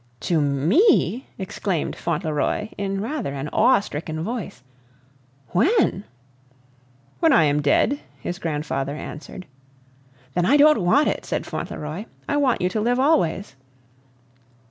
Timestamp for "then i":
10.33-10.57